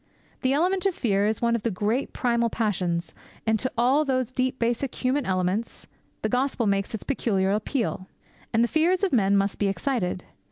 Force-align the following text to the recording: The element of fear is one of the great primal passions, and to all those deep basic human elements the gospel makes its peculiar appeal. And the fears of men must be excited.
The 0.41 0.51
element 0.51 0.87
of 0.87 0.95
fear 0.95 1.27
is 1.27 1.43
one 1.43 1.55
of 1.55 1.61
the 1.61 1.69
great 1.69 2.11
primal 2.11 2.49
passions, 2.49 3.13
and 3.45 3.59
to 3.59 3.71
all 3.77 4.03
those 4.03 4.31
deep 4.31 4.57
basic 4.57 4.95
human 4.95 5.27
elements 5.27 5.85
the 6.23 6.27
gospel 6.27 6.65
makes 6.65 6.95
its 6.95 7.03
peculiar 7.03 7.51
appeal. 7.51 8.07
And 8.51 8.63
the 8.63 8.67
fears 8.67 9.03
of 9.03 9.13
men 9.13 9.37
must 9.37 9.59
be 9.59 9.67
excited. 9.67 10.25